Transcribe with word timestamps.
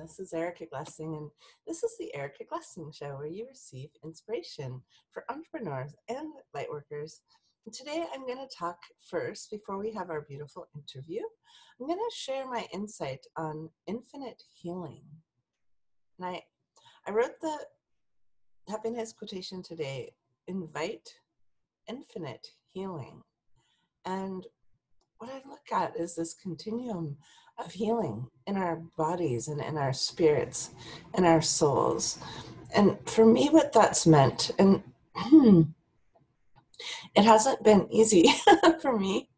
This 0.00 0.18
is 0.18 0.32
Erica 0.32 0.64
Glessing, 0.64 1.14
and 1.18 1.30
this 1.66 1.82
is 1.82 1.94
the 1.98 2.14
Erica 2.14 2.44
Glessing 2.44 2.94
Show 2.94 3.16
where 3.16 3.26
you 3.26 3.46
receive 3.46 3.90
inspiration 4.02 4.80
for 5.12 5.26
entrepreneurs 5.28 5.94
and 6.08 6.32
lightworkers. 6.56 7.20
And 7.66 7.74
today 7.74 8.06
I'm 8.10 8.26
going 8.26 8.38
to 8.38 8.56
talk 8.56 8.78
first, 9.10 9.50
before 9.50 9.76
we 9.76 9.92
have 9.92 10.08
our 10.08 10.22
beautiful 10.22 10.68
interview, 10.74 11.20
I'm 11.78 11.86
going 11.86 11.98
to 11.98 12.16
share 12.16 12.48
my 12.48 12.66
insight 12.72 13.26
on 13.36 13.68
infinite 13.86 14.42
healing. 14.54 15.02
And 16.18 16.28
I, 16.28 16.42
I 17.06 17.10
wrote 17.10 17.38
the 17.42 17.58
happiness 18.70 19.12
quotation 19.12 19.62
today 19.62 20.14
invite 20.48 21.10
infinite 21.90 22.48
healing. 22.72 23.20
And 24.06 24.46
what 25.18 25.28
I 25.28 25.46
look 25.46 25.70
at 25.70 26.00
is 26.00 26.14
this 26.14 26.32
continuum 26.32 27.18
of 27.64 27.72
healing 27.72 28.26
in 28.46 28.56
our 28.56 28.76
bodies 28.96 29.48
and 29.48 29.60
in 29.60 29.76
our 29.76 29.92
spirits 29.92 30.70
and 31.14 31.26
our 31.26 31.42
souls. 31.42 32.18
And 32.74 32.98
for 33.08 33.24
me, 33.24 33.48
what 33.48 33.72
that's 33.72 34.06
meant, 34.06 34.50
and 34.58 34.82
it 37.14 37.24
hasn't 37.24 37.62
been 37.64 37.86
easy 37.90 38.32
for 38.80 38.98
me, 38.98 39.28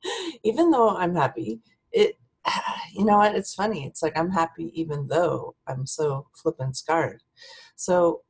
even 0.43 0.71
though 0.71 0.91
I'm 0.91 1.15
happy. 1.15 1.61
It, 1.93 2.19
you 2.93 3.05
know 3.05 3.19
what? 3.19 3.35
It's 3.35 3.55
funny. 3.55 3.87
It's 3.87 4.03
like 4.03 4.17
I'm 4.19 4.31
happy 4.31 4.71
even 4.79 5.07
though 5.09 5.55
I'm 5.67 5.87
so 5.87 6.27
flippin' 6.35 6.75
scarred. 6.75 7.23
So, 7.77 8.23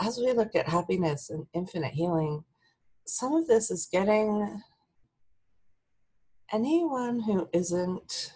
as 0.00 0.18
we 0.18 0.32
look 0.32 0.54
at 0.54 0.68
happiness 0.68 1.30
and 1.30 1.46
infinite 1.52 1.92
healing, 1.92 2.44
some 3.06 3.34
of 3.34 3.46
this 3.46 3.70
is 3.70 3.88
getting 3.90 4.62
anyone 6.52 7.20
who 7.20 7.48
isn't 7.52 8.32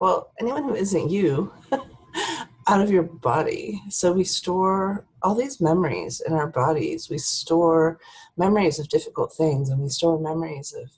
well, 0.00 0.32
anyone 0.40 0.64
who 0.64 0.74
isn't 0.74 1.10
you 1.10 1.52
out 2.68 2.80
of 2.80 2.90
your 2.90 3.02
body. 3.02 3.82
So 3.88 4.12
we 4.12 4.24
store 4.24 5.04
all 5.22 5.34
these 5.34 5.60
memories 5.60 6.22
in 6.24 6.34
our 6.34 6.46
bodies. 6.46 7.08
We 7.10 7.18
store 7.18 7.98
memories 8.36 8.78
of 8.78 8.88
difficult 8.88 9.32
things 9.32 9.70
and 9.70 9.80
we 9.80 9.88
store 9.88 10.20
memories 10.20 10.74
of, 10.74 10.90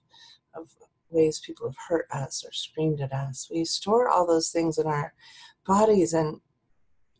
of 0.60 0.68
ways 1.10 1.40
people 1.40 1.68
have 1.68 1.76
hurt 1.88 2.06
us 2.10 2.44
or 2.44 2.52
screamed 2.52 3.00
at 3.00 3.12
us. 3.12 3.48
We 3.50 3.64
store 3.64 4.08
all 4.08 4.26
those 4.26 4.50
things 4.50 4.78
in 4.78 4.86
our 4.86 5.14
bodies. 5.66 6.12
And 6.12 6.40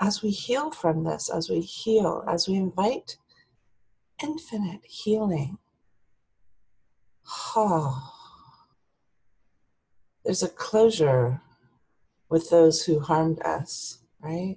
as 0.00 0.22
we 0.22 0.31
heal 0.31 0.70
from 0.70 1.05
this, 1.05 1.31
as 1.31 1.48
we 1.48 1.61
heal, 1.61 2.25
as 2.28 2.48
we 2.48 2.56
invite 2.56 3.17
infinite 4.22 4.84
healing, 4.84 5.59
oh, 7.56 8.12
there's 10.25 10.42
a 10.42 10.48
closure 10.48 11.41
with 12.31 12.48
those 12.48 12.84
who 12.84 13.00
harmed 13.00 13.42
us, 13.42 13.98
right? 14.20 14.56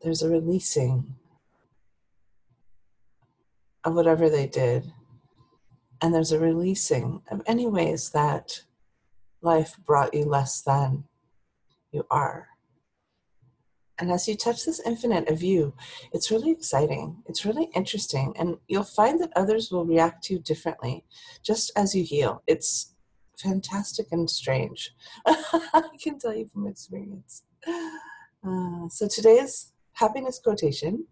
There's 0.00 0.22
a 0.22 0.30
releasing 0.30 1.16
of 3.84 3.94
whatever 3.94 4.28
they 4.28 4.46
did. 4.46 4.92
And 6.00 6.14
there's 6.14 6.32
a 6.32 6.40
releasing 6.40 7.22
of 7.30 7.42
any 7.46 7.66
ways 7.66 8.10
that 8.10 8.62
life 9.42 9.76
brought 9.84 10.14
you 10.14 10.24
less 10.24 10.62
than 10.62 11.04
you 11.92 12.06
are. 12.10 12.48
And 13.98 14.10
as 14.10 14.26
you 14.26 14.34
touch 14.34 14.64
this 14.64 14.80
infinite 14.86 15.28
of 15.28 15.42
you, 15.42 15.74
it's 16.10 16.30
really 16.30 16.50
exciting. 16.50 17.22
It's 17.26 17.44
really 17.44 17.68
interesting. 17.74 18.32
And 18.38 18.56
you'll 18.66 18.82
find 18.82 19.20
that 19.20 19.32
others 19.36 19.70
will 19.70 19.84
react 19.84 20.24
to 20.24 20.34
you 20.34 20.38
differently 20.38 21.04
just 21.42 21.70
as 21.76 21.94
you 21.94 22.02
heal. 22.02 22.42
It's 22.46 22.94
fantastic 23.42 24.06
and 24.12 24.28
strange. 24.28 24.94
I 25.26 25.88
can 26.02 26.18
tell 26.18 26.34
you 26.34 26.46
from 26.46 26.66
experience. 26.66 27.44
Uh, 27.66 28.88
so 28.88 29.08
today's 29.08 29.72
happiness 29.92 30.40
quotation 30.42 31.06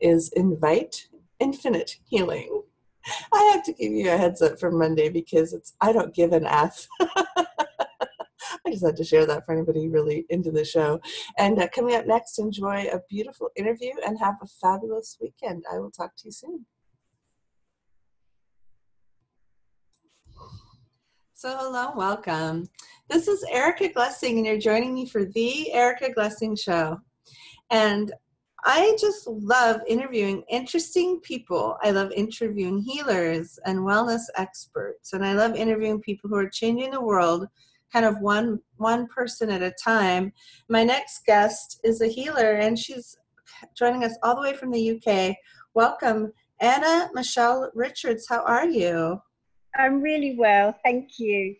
is 0.00 0.30
invite 0.34 1.08
infinite 1.40 1.96
healing. 2.08 2.62
I 3.32 3.50
have 3.52 3.64
to 3.64 3.72
give 3.72 3.92
you 3.92 4.10
a 4.10 4.16
heads 4.16 4.40
up 4.42 4.58
for 4.58 4.70
Monday 4.70 5.08
because 5.08 5.52
it's 5.52 5.74
I 5.80 5.92
don't 5.92 6.14
give 6.14 6.32
an 6.32 6.46
F. 6.46 6.86
I 8.66 8.70
just 8.70 8.84
had 8.84 8.96
to 8.96 9.04
share 9.04 9.26
that 9.26 9.44
for 9.44 9.52
anybody 9.52 9.88
really 9.88 10.24
into 10.30 10.50
the 10.50 10.64
show. 10.64 11.00
And 11.38 11.60
uh, 11.60 11.68
coming 11.68 11.96
up 11.96 12.06
next, 12.06 12.38
enjoy 12.38 12.86
a 12.92 13.00
beautiful 13.10 13.50
interview 13.56 13.92
and 14.06 14.18
have 14.18 14.36
a 14.42 14.46
fabulous 14.46 15.18
weekend. 15.20 15.64
I 15.70 15.78
will 15.78 15.90
talk 15.90 16.16
to 16.16 16.24
you 16.26 16.32
soon. 16.32 16.66
So, 21.44 21.54
hello, 21.58 21.92
welcome. 21.94 22.70
This 23.10 23.28
is 23.28 23.44
Erica 23.52 23.90
Glessing, 23.90 24.38
and 24.38 24.46
you're 24.46 24.56
joining 24.56 24.94
me 24.94 25.04
for 25.04 25.26
the 25.26 25.70
Erica 25.74 26.08
Glessing 26.08 26.58
Show. 26.58 26.98
And 27.68 28.14
I 28.64 28.96
just 28.98 29.26
love 29.26 29.82
interviewing 29.86 30.42
interesting 30.48 31.20
people. 31.20 31.76
I 31.82 31.90
love 31.90 32.12
interviewing 32.12 32.78
healers 32.78 33.58
and 33.66 33.80
wellness 33.80 34.22
experts, 34.38 35.12
and 35.12 35.22
I 35.22 35.34
love 35.34 35.54
interviewing 35.54 36.00
people 36.00 36.30
who 36.30 36.36
are 36.36 36.48
changing 36.48 36.92
the 36.92 37.02
world 37.02 37.46
kind 37.92 38.06
of 38.06 38.20
one 38.20 38.58
one 38.78 39.06
person 39.08 39.50
at 39.50 39.60
a 39.60 39.74
time. 39.84 40.32
My 40.70 40.82
next 40.82 41.26
guest 41.26 41.78
is 41.84 42.00
a 42.00 42.06
healer 42.06 42.54
and 42.54 42.78
she's 42.78 43.18
joining 43.76 44.02
us 44.02 44.16
all 44.22 44.34
the 44.34 44.40
way 44.40 44.54
from 44.54 44.70
the 44.70 44.92
UK. 44.92 45.36
Welcome, 45.74 46.32
Anna 46.58 47.10
Michelle 47.12 47.70
Richards. 47.74 48.24
How 48.30 48.42
are 48.44 48.66
you? 48.66 49.20
I'm 49.76 50.00
really 50.00 50.36
well, 50.36 50.78
thank 50.84 51.18
you. 51.18 51.56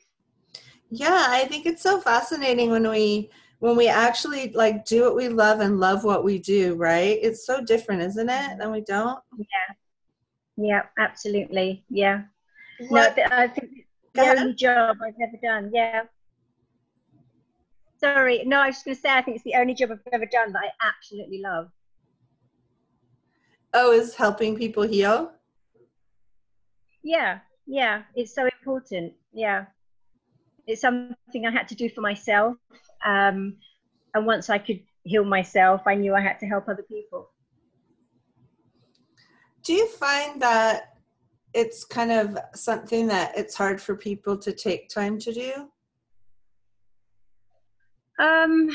Yeah, 0.91 1.27
I 1.29 1.45
think 1.47 1.67
it's 1.67 1.83
so 1.83 2.01
fascinating 2.01 2.71
when 2.71 2.89
we 2.89 3.31
when 3.59 3.77
we 3.77 3.89
actually 3.89 4.53
like 4.53 4.85
do 4.85 5.03
what 5.03 5.17
we 5.17 5.29
love 5.29 5.61
and 5.61 5.81
love 5.81 6.05
what 6.05 6.23
we 6.23 6.39
do, 6.39 6.75
right? 6.75 7.19
It's 7.23 7.47
so 7.47 7.65
different, 7.65 8.03
isn't 8.03 8.29
it? 8.29 8.59
Than 8.59 8.71
we 8.71 8.83
don't. 8.83 9.19
Yeah. 9.37 9.75
Yeah, 10.57 10.83
absolutely. 10.99 11.85
Yeah. 11.89 12.25
What? 12.89 13.17
No, 13.17 13.25
I 13.31 13.49
think 13.49 13.71
the 14.13 14.23
only 14.23 14.55
job 14.55 14.99
I've 15.03 15.15
ever 15.21 15.39
done. 15.43 15.71
Yeah. 15.73 16.03
Sorry, 17.99 18.45
no, 18.45 18.59
I 18.59 18.67
was 18.67 18.77
just 18.77 18.85
going 18.85 18.95
to 18.97 19.01
say 19.01 19.11
I 19.11 19.23
think 19.23 19.37
it's 19.37 19.45
the 19.45 19.55
only 19.55 19.75
job 19.75 19.91
I've 19.91 20.13
ever 20.13 20.27
done 20.27 20.53
that 20.53 20.63
I 20.63 20.87
absolutely 20.87 21.41
love. 21.41 21.71
Oh, 23.73 23.93
is 23.93 24.15
helping 24.15 24.57
people 24.57 24.83
heal? 24.83 25.33
Yeah, 27.03 27.39
yeah 27.67 28.03
it's 28.15 28.35
so 28.35 28.47
important. 28.47 29.13
Yeah. 29.33 29.67
It's 30.67 30.81
something 30.81 31.47
i 31.47 31.51
had 31.51 31.69
to 31.69 31.75
do 31.75 31.89
for 31.91 32.01
myself 32.01 32.57
um, 33.05 33.57
and 34.15 34.27
once 34.27 34.49
i 34.49 34.59
could 34.59 34.81
heal 35.03 35.25
myself 35.25 35.83
i 35.87 35.95
knew 35.95 36.15
i 36.15 36.21
had 36.21 36.39
to 36.41 36.47
help 36.47 36.69
other 36.69 36.85
people. 36.85 37.31
Do 39.63 39.73
you 39.73 39.89
find 39.89 40.41
that 40.43 40.95
it's 41.55 41.85
kind 41.85 42.13
of 42.13 42.39
something 42.55 43.07
that 43.07 43.37
it's 43.37 43.55
hard 43.55 43.81
for 43.81 43.95
people 43.95 44.37
to 44.39 44.53
take 44.53 44.89
time 44.89 45.19
to 45.21 45.33
do? 45.33 45.53
Um 48.19 48.71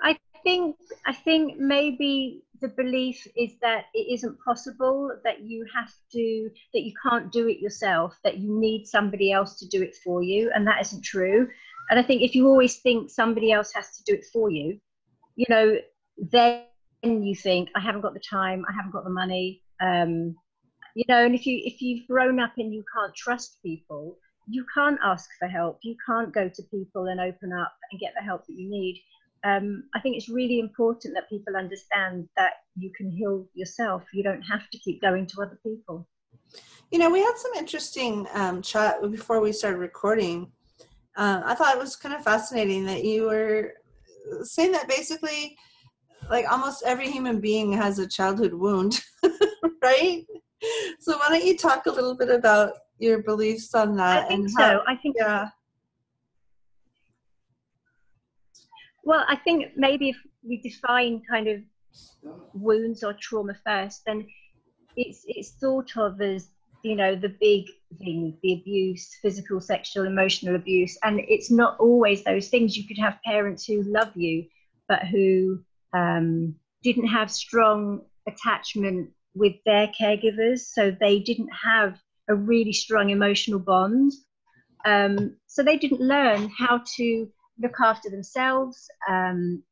i 0.00 0.16
think 0.44 0.76
i 1.06 1.12
think 1.12 1.58
maybe 1.58 2.42
the 2.60 2.68
belief 2.68 3.26
is 3.36 3.52
that 3.62 3.84
it 3.94 4.12
isn't 4.12 4.38
possible 4.44 5.10
that 5.24 5.40
you 5.40 5.64
have 5.74 5.92
to 6.12 6.50
that 6.74 6.82
you 6.82 6.92
can't 7.02 7.30
do 7.32 7.48
it 7.48 7.58
yourself 7.60 8.18
that 8.24 8.38
you 8.38 8.58
need 8.58 8.86
somebody 8.86 9.32
else 9.32 9.58
to 9.58 9.68
do 9.68 9.82
it 9.82 9.94
for 10.04 10.22
you 10.22 10.50
and 10.54 10.66
that 10.66 10.80
isn't 10.80 11.02
true. 11.02 11.48
And 11.90 11.98
i 11.98 12.02
think 12.02 12.22
if 12.22 12.34
you 12.34 12.46
always 12.46 12.76
think 12.76 13.10
somebody 13.10 13.50
else 13.50 13.72
has 13.74 13.96
to 13.96 14.02
do 14.04 14.14
it 14.14 14.26
for 14.32 14.50
you 14.50 14.78
you 15.36 15.46
know 15.48 15.76
then 16.30 16.64
you 17.02 17.34
think 17.34 17.70
i 17.74 17.80
haven't 17.80 18.02
got 18.02 18.12
the 18.12 18.20
time 18.20 18.64
i 18.68 18.72
haven't 18.74 18.92
got 18.92 19.04
the 19.04 19.10
money 19.10 19.62
um, 19.80 20.34
you 20.94 21.04
know 21.08 21.24
and 21.24 21.34
if 21.34 21.46
you 21.46 21.62
if 21.64 21.80
you've 21.80 22.06
grown 22.08 22.40
up 22.40 22.52
and 22.58 22.74
you 22.74 22.84
can't 22.94 23.14
trust 23.14 23.58
people 23.62 24.18
you 24.50 24.66
can't 24.74 24.98
ask 25.04 25.30
for 25.38 25.46
help 25.46 25.78
you 25.82 25.96
can't 26.04 26.34
go 26.34 26.48
to 26.48 26.62
people 26.64 27.06
and 27.06 27.20
open 27.20 27.52
up 27.52 27.72
and 27.90 28.00
get 28.00 28.12
the 28.18 28.22
help 28.22 28.44
that 28.46 28.54
you 28.54 28.68
need 28.68 29.00
um, 29.44 29.84
I 29.94 30.00
think 30.00 30.16
it's 30.16 30.28
really 30.28 30.58
important 30.58 31.14
that 31.14 31.28
people 31.28 31.56
understand 31.56 32.28
that 32.36 32.52
you 32.76 32.90
can 32.96 33.10
heal 33.10 33.46
yourself. 33.54 34.04
You 34.12 34.22
don't 34.22 34.42
have 34.42 34.68
to 34.70 34.78
keep 34.78 35.00
going 35.00 35.26
to 35.26 35.42
other 35.42 35.58
people. 35.62 36.06
You 36.90 36.98
know, 36.98 37.10
we 37.10 37.20
had 37.20 37.36
some 37.36 37.52
interesting 37.54 38.26
um, 38.34 38.62
chat 38.62 39.02
before 39.10 39.40
we 39.40 39.52
started 39.52 39.78
recording. 39.78 40.50
Uh, 41.16 41.42
I 41.44 41.54
thought 41.54 41.74
it 41.74 41.80
was 41.80 41.96
kind 41.96 42.14
of 42.14 42.22
fascinating 42.22 42.86
that 42.86 43.04
you 43.04 43.24
were 43.24 43.74
saying 44.42 44.72
that 44.72 44.88
basically, 44.88 45.56
like 46.30 46.50
almost 46.50 46.82
every 46.84 47.10
human 47.10 47.40
being 47.40 47.72
has 47.72 47.98
a 47.98 48.06
childhood 48.06 48.54
wound, 48.54 49.00
right? 49.82 50.24
So 51.00 51.16
why 51.18 51.28
don't 51.28 51.44
you 51.44 51.56
talk 51.56 51.86
a 51.86 51.90
little 51.90 52.16
bit 52.16 52.30
about 52.30 52.72
your 52.98 53.22
beliefs 53.22 53.74
on 53.74 53.96
that? 53.96 54.24
I 54.24 54.28
think 54.28 54.48
so. 54.50 54.62
How, 54.62 54.82
I 54.86 54.96
think 54.96 55.16
yeah. 55.18 55.48
Well, 59.08 59.24
I 59.26 59.36
think 59.36 59.68
maybe 59.74 60.10
if 60.10 60.18
we 60.46 60.58
define 60.58 61.22
kind 61.30 61.48
of 61.48 61.60
wounds 62.52 63.02
or 63.02 63.14
trauma 63.14 63.54
first, 63.64 64.02
then 64.04 64.26
it's 64.96 65.22
it's 65.26 65.52
thought 65.52 65.96
of 65.96 66.20
as 66.20 66.50
you 66.82 66.94
know 66.94 67.16
the 67.16 67.34
big 67.40 67.64
thing, 67.98 68.36
the 68.42 68.52
abuse, 68.52 69.16
physical, 69.22 69.62
sexual, 69.62 70.04
emotional 70.04 70.56
abuse, 70.56 70.98
and 71.04 71.20
it's 71.20 71.50
not 71.50 71.80
always 71.80 72.22
those 72.22 72.48
things. 72.48 72.76
You 72.76 72.86
could 72.86 72.98
have 72.98 73.16
parents 73.24 73.64
who 73.64 73.82
love 73.82 74.12
you, 74.14 74.44
but 74.88 75.06
who 75.06 75.60
um, 75.94 76.54
didn't 76.82 77.06
have 77.06 77.30
strong 77.30 78.02
attachment 78.26 79.08
with 79.34 79.54
their 79.64 79.88
caregivers, 79.98 80.58
so 80.74 80.90
they 80.90 81.18
didn't 81.18 81.48
have 81.64 81.98
a 82.28 82.34
really 82.34 82.74
strong 82.74 83.08
emotional 83.08 83.58
bond. 83.58 84.12
Um, 84.84 85.38
so 85.46 85.62
they 85.62 85.78
didn't 85.78 86.02
learn 86.02 86.50
how 86.50 86.82
to 86.96 87.28
look 87.60 87.76
after 87.80 88.10
themselves. 88.10 88.88
Um, 89.08 89.62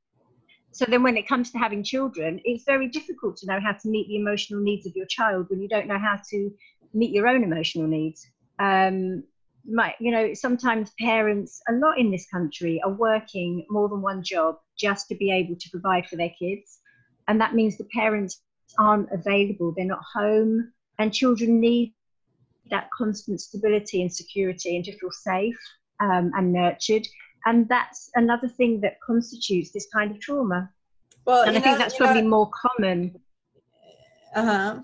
so 0.73 0.85
then, 0.87 1.03
when 1.03 1.17
it 1.17 1.27
comes 1.27 1.51
to 1.53 1.59
having 1.59 1.83
children, 1.83 2.41
it's 2.45 2.65
very 2.65 2.89
difficult 2.89 3.37
to 3.39 3.47
know 3.47 3.61
how 3.61 3.73
to 3.73 3.89
meet 3.89 4.09
the 4.09 4.17
emotional 4.17 4.61
needs 4.61 4.87
of 4.87 4.95
your 4.95 5.07
child 5.07 5.47
when 5.49 5.61
you 5.61 5.69
don't 5.69 5.87
know 5.87 5.99
how 5.99 6.21
to 6.31 6.51
meet 6.93 7.13
your 7.13 7.29
own 7.29 7.43
emotional 7.43 7.87
needs. 7.87 8.27
Um, 8.59 9.25
my, 9.69 9.95
you 9.99 10.13
know, 10.13 10.35
sometimes 10.35 10.93
parents, 11.01 11.61
a 11.69 11.73
lot 11.73 11.99
in 11.99 12.11
this 12.11 12.27
country, 12.27 12.81
are 12.85 12.93
working 12.93 13.67
more 13.71 13.89
than 13.89 14.03
one 14.03 14.23
job 14.23 14.57
just 14.79 15.09
to 15.09 15.15
be 15.15 15.31
able 15.31 15.57
to 15.57 15.71
provide 15.71 16.07
for 16.07 16.17
their 16.17 16.33
kids. 16.39 16.79
And 17.29 17.41
that 17.41 17.55
means 17.55 17.77
the 17.77 17.89
parents 17.93 18.43
aren't 18.79 19.11
available, 19.13 19.73
they're 19.75 19.87
not 19.87 20.03
home, 20.15 20.73
and 20.99 21.13
children 21.13 21.61
need 21.61 21.95
that 22.71 22.89
constant 22.97 23.41
stability 23.41 24.03
and 24.03 24.13
security 24.13 24.77
and 24.77 24.85
to 24.85 24.99
feel 24.99 25.11
safe 25.11 25.59
um, 26.01 26.33
and 26.37 26.53
nurtured. 26.53 27.07
And 27.47 27.69
that's 27.69 28.11
another 28.17 28.49
thing 28.49 28.81
that 28.81 29.01
constitutes 29.01 29.71
this 29.71 29.87
kind 29.93 30.11
of 30.11 30.21
trauma. 30.21 30.69
Well, 31.25 31.43
and 31.43 31.53
I 31.57 31.61
know, 31.61 31.65
think 31.65 31.79
that's 31.79 31.97
probably 31.97 32.23
know, 32.23 32.29
more 32.29 32.51
common. 32.51 33.21
Uh 34.35 34.45
huh. 34.45 34.81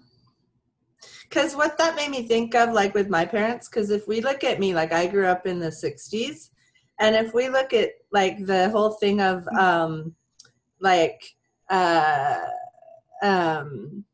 Because 1.28 1.56
what 1.56 1.76
that 1.78 1.96
made 1.96 2.10
me 2.10 2.26
think 2.26 2.54
of, 2.54 2.72
like 2.72 2.94
with 2.94 3.08
my 3.08 3.24
parents, 3.24 3.68
because 3.68 3.90
if 3.90 4.06
we 4.06 4.20
look 4.20 4.44
at 4.44 4.60
me, 4.60 4.74
like 4.74 4.92
I 4.92 5.08
grew 5.08 5.26
up 5.26 5.46
in 5.46 5.58
the 5.58 5.70
60s, 5.70 6.50
and 7.00 7.16
if 7.16 7.34
we 7.34 7.48
look 7.48 7.72
at 7.72 7.90
like 8.12 8.46
the 8.46 8.70
whole 8.70 8.90
thing 8.92 9.20
of 9.20 9.44
mm-hmm. 9.44 9.58
um, 9.58 10.14
like, 10.80 11.20
uh, 11.68 12.38
um, 13.22 14.04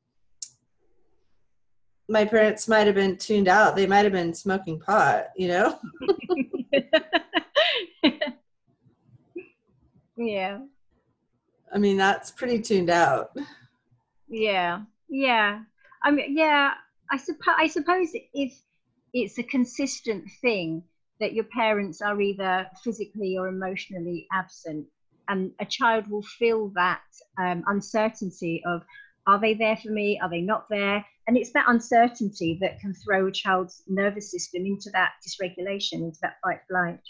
my 2.09 2.25
parents 2.25 2.67
might 2.69 2.87
have 2.87 2.95
been 2.95 3.19
tuned 3.19 3.49
out. 3.49 3.77
They 3.77 3.87
might 3.87 4.05
have 4.05 4.13
been 4.13 4.33
smoking 4.33 4.81
pot, 4.81 5.27
you 5.37 5.49
know? 5.49 5.79
yeah. 10.19 10.59
I 11.73 11.79
mean, 11.79 11.97
that's 11.97 12.31
pretty 12.31 12.61
tuned 12.61 12.91
out. 12.91 13.37
Yeah. 14.29 14.83
Yeah. 15.09 15.61
I 16.03 16.11
mean, 16.11 16.37
yeah. 16.37 16.73
I 17.11 17.17
suppose. 17.17 17.55
I 17.57 17.69
suppose 17.69 18.11
if 18.35 18.53
it's 19.15 19.39
a 19.39 19.43
consistent 19.43 20.25
thing 20.43 20.83
that 21.21 21.33
your 21.33 21.45
parents 21.45 22.03
are 22.03 22.21
either 22.21 22.69
physically 22.85 23.37
or 23.39 23.49
emotionally 23.49 24.27
absent, 24.33 24.87
and 25.29 25.53
a 25.61 25.65
child 25.65 26.09
will 26.09 26.23
feel 26.23 26.71
that 26.75 27.01
um, 27.39 27.65
uncertainty 27.67 28.63
of 28.67 28.83
are 29.27 29.39
they 29.39 29.55
there 29.55 29.77
for 29.77 29.91
me? 29.91 30.19
Are 30.23 30.31
they 30.31 30.41
not 30.41 30.67
there? 30.71 31.05
And 31.27 31.37
it's 31.37 31.53
that 31.53 31.67
uncertainty 31.69 32.59
that 32.63 32.81
can 32.81 32.95
throw 32.95 33.27
a 33.27 33.33
child's 33.33 33.83
nervous 33.87 34.31
system 34.31 34.65
into 34.65 34.91
that 34.95 35.13
dysregulation, 35.27 36.01
into 36.01 36.19
that 36.23 36.37
fight 36.43 36.61
flight. 36.69 37.01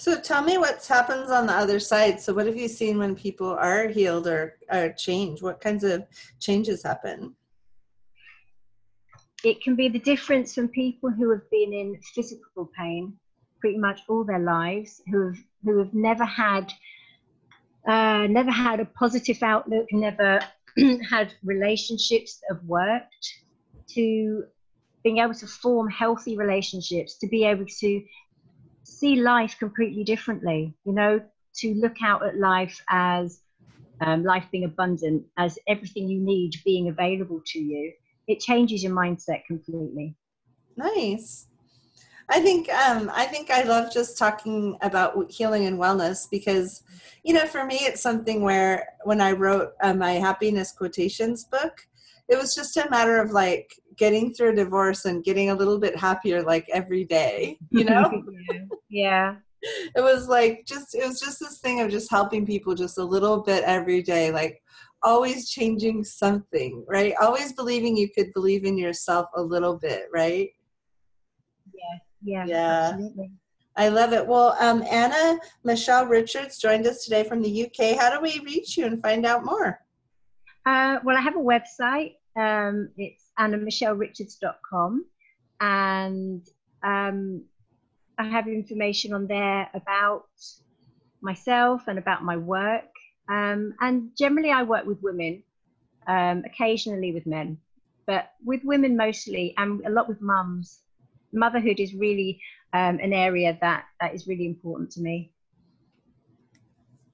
So 0.00 0.18
tell 0.18 0.42
me 0.42 0.56
what 0.56 0.86
happens 0.86 1.30
on 1.30 1.46
the 1.46 1.52
other 1.52 1.78
side. 1.78 2.18
So 2.18 2.32
what 2.32 2.46
have 2.46 2.56
you 2.56 2.68
seen 2.68 2.96
when 2.96 3.14
people 3.14 3.50
are 3.50 3.86
healed 3.86 4.26
or 4.26 4.56
are 4.70 4.94
changed? 4.94 5.42
What 5.42 5.60
kinds 5.60 5.84
of 5.84 6.06
changes 6.40 6.82
happen? 6.82 7.36
It 9.44 9.62
can 9.62 9.76
be 9.76 9.90
the 9.90 9.98
difference 9.98 10.54
from 10.54 10.68
people 10.68 11.10
who 11.10 11.28
have 11.28 11.42
been 11.50 11.74
in 11.74 12.00
physical 12.14 12.70
pain 12.74 13.12
pretty 13.60 13.76
much 13.76 14.00
all 14.08 14.24
their 14.24 14.38
lives, 14.38 15.02
who 15.10 15.26
have 15.26 15.38
who 15.64 15.76
have 15.80 15.92
never 15.92 16.24
had 16.24 16.72
uh, 17.86 18.26
never 18.26 18.50
had 18.50 18.80
a 18.80 18.86
positive 18.86 19.42
outlook, 19.42 19.86
never 19.92 20.40
had 21.10 21.34
relationships 21.44 22.40
that 22.40 22.54
have 22.54 22.64
worked, 22.64 23.26
to 23.88 24.44
being 25.04 25.18
able 25.18 25.34
to 25.34 25.46
form 25.46 25.90
healthy 25.90 26.38
relationships, 26.38 27.18
to 27.18 27.26
be 27.26 27.44
able 27.44 27.66
to 27.80 28.02
see 28.90 29.16
life 29.16 29.56
completely 29.58 30.04
differently, 30.04 30.74
you 30.84 30.92
know, 30.92 31.20
to 31.54 31.74
look 31.74 31.96
out 32.02 32.26
at 32.26 32.38
life 32.38 32.82
as 32.88 33.40
um, 34.00 34.24
life 34.24 34.46
being 34.50 34.64
abundant, 34.64 35.24
as 35.36 35.58
everything 35.68 36.08
you 36.08 36.20
need 36.20 36.52
being 36.64 36.88
available 36.88 37.40
to 37.46 37.58
you. 37.58 37.92
It 38.26 38.40
changes 38.40 38.82
your 38.82 38.92
mindset 38.92 39.44
completely. 39.46 40.16
Nice. 40.76 41.46
I 42.28 42.40
think 42.40 42.68
um, 42.72 43.10
I 43.12 43.26
think 43.26 43.50
I 43.50 43.62
love 43.62 43.92
just 43.92 44.16
talking 44.16 44.78
about 44.82 45.30
healing 45.30 45.66
and 45.66 45.78
wellness 45.78 46.30
because, 46.30 46.82
you 47.24 47.34
know, 47.34 47.46
for 47.46 47.64
me 47.64 47.76
it's 47.80 48.00
something 48.00 48.42
where 48.42 48.86
when 49.04 49.20
I 49.20 49.32
wrote 49.32 49.72
uh, 49.82 49.94
my 49.94 50.12
happiness 50.12 50.70
quotations 50.70 51.44
book, 51.44 51.88
it 52.30 52.38
was 52.38 52.54
just 52.54 52.76
a 52.76 52.88
matter 52.90 53.18
of 53.18 53.32
like 53.32 53.74
getting 53.96 54.32
through 54.32 54.50
a 54.50 54.54
divorce 54.54 55.04
and 55.04 55.24
getting 55.24 55.50
a 55.50 55.54
little 55.54 55.78
bit 55.78 55.96
happier 55.96 56.42
like 56.42 56.66
every 56.72 57.04
day, 57.04 57.58
you 57.70 57.84
know? 57.84 58.10
yeah. 58.88 59.36
It 59.94 60.00
was 60.00 60.26
like 60.26 60.64
just 60.66 60.94
it 60.94 61.06
was 61.06 61.20
just 61.20 61.38
this 61.38 61.58
thing 61.58 61.82
of 61.82 61.90
just 61.90 62.10
helping 62.10 62.46
people 62.46 62.74
just 62.74 62.96
a 62.96 63.04
little 63.04 63.42
bit 63.42 63.62
every 63.64 64.00
day, 64.02 64.30
like 64.30 64.62
always 65.02 65.50
changing 65.50 66.02
something, 66.02 66.82
right? 66.88 67.12
Always 67.20 67.52
believing 67.52 67.94
you 67.94 68.08
could 68.08 68.32
believe 68.32 68.64
in 68.64 68.78
yourself 68.78 69.26
a 69.36 69.42
little 69.42 69.76
bit, 69.76 70.04
right? 70.14 70.48
Yeah. 72.22 72.46
Yeah. 72.46 72.90
Absolutely. 72.94 73.32
I 73.76 73.88
love 73.88 74.14
it. 74.14 74.26
Well, 74.26 74.56
um, 74.60 74.82
Anna 74.90 75.38
Michelle 75.62 76.06
Richards 76.06 76.56
joined 76.56 76.86
us 76.86 77.04
today 77.04 77.24
from 77.24 77.42
the 77.42 77.66
UK. 77.66 77.98
How 77.98 78.08
do 78.10 78.22
we 78.22 78.40
reach 78.42 78.78
you 78.78 78.86
and 78.86 79.02
find 79.02 79.26
out 79.26 79.44
more? 79.44 79.80
Uh, 80.64 80.98
well, 81.04 81.16
I 81.16 81.20
have 81.20 81.36
a 81.36 81.38
website. 81.38 82.14
Um, 82.36 82.90
it's 82.96 83.30
annamichellerichards.com. 83.38 85.04
And 85.60 86.46
um, 86.82 87.44
I 88.18 88.24
have 88.24 88.48
information 88.48 89.12
on 89.12 89.26
there 89.26 89.68
about 89.74 90.26
myself 91.20 91.82
and 91.88 91.98
about 91.98 92.24
my 92.24 92.36
work. 92.36 92.90
Um, 93.28 93.74
and 93.80 94.10
generally, 94.16 94.50
I 94.50 94.62
work 94.62 94.86
with 94.86 95.02
women, 95.02 95.42
um, 96.06 96.44
occasionally 96.44 97.12
with 97.12 97.26
men, 97.26 97.58
but 98.06 98.32
with 98.44 98.64
women 98.64 98.96
mostly, 98.96 99.54
and 99.56 99.84
a 99.86 99.90
lot 99.90 100.08
with 100.08 100.20
mums 100.20 100.80
motherhood 101.32 101.80
is 101.80 101.94
really 101.94 102.40
um, 102.72 102.98
an 103.00 103.12
area 103.12 103.56
that 103.60 103.84
that 104.00 104.14
is 104.14 104.26
really 104.26 104.46
important 104.46 104.90
to 104.92 105.00
me. 105.00 105.32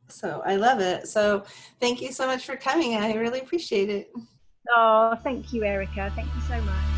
So 0.09 0.43
I 0.45 0.57
love 0.57 0.81
it. 0.81 1.09
So 1.09 1.45
thank 1.81 2.01
you 2.01 2.13
so 2.13 2.27
much 2.27 2.45
for 2.45 2.57
coming. 2.57 2.95
I 2.95 3.15
really 3.15 3.41
appreciate 3.41 3.91
it. 3.91 4.13
Oh, 4.75 5.17
thank 5.23 5.53
you, 5.53 5.65
Erica. 5.65 6.13
Thank 6.15 6.35
you 6.35 6.41
so 6.41 6.61
much. 6.63 6.96